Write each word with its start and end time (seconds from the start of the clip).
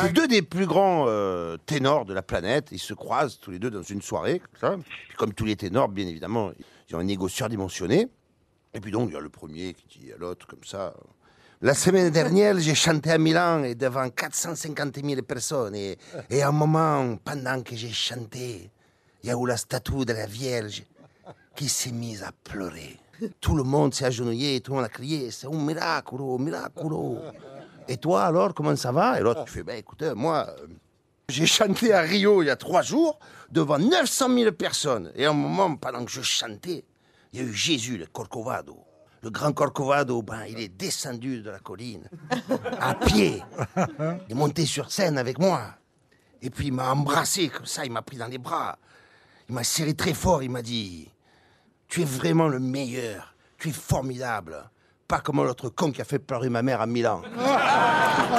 C'est 0.00 0.12
deux 0.12 0.28
des 0.28 0.42
plus 0.42 0.66
grands 0.66 1.06
euh, 1.08 1.56
ténors 1.64 2.04
de 2.04 2.12
la 2.12 2.22
planète. 2.22 2.68
Ils 2.70 2.78
se 2.78 2.92
croisent 2.92 3.38
tous 3.40 3.50
les 3.50 3.58
deux 3.58 3.70
dans 3.70 3.82
une 3.82 4.02
soirée, 4.02 4.40
comme 4.40 4.60
ça. 4.60 4.76
Puis 5.08 5.16
comme 5.16 5.32
tous 5.32 5.46
les 5.46 5.56
ténors, 5.56 5.88
bien 5.88 6.06
évidemment, 6.06 6.52
ils 6.88 6.96
ont 6.96 6.98
un 6.98 7.08
égo 7.08 7.28
surdimensionné. 7.28 8.08
Et 8.74 8.80
puis 8.80 8.90
donc, 8.90 9.08
il 9.10 9.14
y 9.14 9.16
a 9.16 9.20
le 9.20 9.30
premier 9.30 9.74
qui 9.74 10.00
dit 10.00 10.12
à 10.12 10.16
l'autre, 10.18 10.46
comme 10.46 10.64
ça. 10.64 10.92
La 11.62 11.72
semaine 11.72 12.10
dernière, 12.10 12.58
j'ai 12.58 12.74
chanté 12.74 13.10
à 13.10 13.18
Milan 13.18 13.62
et 13.62 13.74
devant 13.74 14.10
450 14.10 15.02
000 15.02 15.22
personnes. 15.22 15.74
Et, 15.74 15.96
et 16.28 16.42
à 16.42 16.48
un 16.48 16.52
moment, 16.52 17.16
pendant 17.24 17.62
que 17.62 17.74
j'ai 17.74 17.92
chanté, 17.92 18.70
il 19.22 19.30
y 19.30 19.32
a 19.32 19.36
eu 19.36 19.46
la 19.46 19.56
statue 19.56 20.04
de 20.04 20.12
la 20.12 20.26
Vierge 20.26 20.84
qui 21.54 21.68
s'est 21.70 21.92
mise 21.92 22.22
à 22.22 22.32
pleurer. 22.44 22.98
Tout 23.40 23.56
le 23.56 23.62
monde 23.62 23.94
s'est 23.94 24.04
agenouillé, 24.04 24.60
tout 24.60 24.72
le 24.72 24.76
monde 24.76 24.84
a 24.84 24.90
crié, 24.90 25.30
c'est 25.30 25.46
un 25.46 25.58
miracle, 25.58 26.16
un 26.20 26.38
miracle. 26.38 26.82
Et 27.88 27.96
toi 27.96 28.24
alors, 28.24 28.54
comment 28.54 28.76
ça 28.76 28.92
va? 28.92 29.18
Et 29.18 29.22
l'autre, 29.22 29.44
tu 29.44 29.52
fais, 29.52 29.62
ben 29.62 29.76
écoutez, 29.76 30.12
moi, 30.14 30.46
euh, 30.48 30.66
j'ai 31.28 31.46
chanté 31.46 31.92
à 31.92 32.00
Rio 32.00 32.42
il 32.42 32.46
y 32.46 32.50
a 32.50 32.56
trois 32.56 32.82
jours 32.82 33.18
devant 33.50 33.78
900 33.78 34.34
000 34.34 34.52
personnes. 34.52 35.12
Et 35.14 35.26
à 35.26 35.30
un 35.30 35.34
moment, 35.34 35.76
pendant 35.76 36.04
que 36.04 36.10
je 36.10 36.22
chantais, 36.22 36.84
il 37.32 37.40
y 37.40 37.42
a 37.42 37.46
eu 37.46 37.52
Jésus, 37.52 37.98
le 37.98 38.06
Corcovado. 38.06 38.78
Le 39.22 39.30
grand 39.30 39.52
Corcovado, 39.52 40.22
ben, 40.22 40.44
il 40.48 40.60
est 40.60 40.68
descendu 40.68 41.42
de 41.42 41.50
la 41.50 41.58
colline, 41.58 42.08
à 42.80 42.94
pied. 42.94 43.42
Il 43.76 44.30
est 44.30 44.34
monté 44.34 44.66
sur 44.66 44.90
scène 44.90 45.18
avec 45.18 45.38
moi. 45.38 45.62
Et 46.42 46.50
puis 46.50 46.66
il 46.66 46.72
m'a 46.72 46.92
embrassé 46.92 47.48
comme 47.48 47.66
ça, 47.66 47.84
il 47.84 47.90
m'a 47.90 48.02
pris 48.02 48.18
dans 48.18 48.26
les 48.26 48.38
bras. 48.38 48.78
Il 49.48 49.54
m'a 49.54 49.64
serré 49.64 49.94
très 49.94 50.14
fort, 50.14 50.42
il 50.42 50.50
m'a 50.50 50.62
dit 50.62 51.10
Tu 51.88 52.02
es 52.02 52.04
vraiment 52.04 52.48
le 52.48 52.60
meilleur, 52.60 53.34
tu 53.58 53.70
es 53.70 53.72
formidable. 53.72 54.70
Pas 55.08 55.20
comme 55.20 55.36
l'autre 55.44 55.68
con 55.68 55.92
qui 55.92 56.00
a 56.00 56.04
fait 56.04 56.18
pleurer 56.18 56.48
ma 56.48 56.62
mère 56.62 56.80
à 56.80 56.86
Milan. 56.86 57.22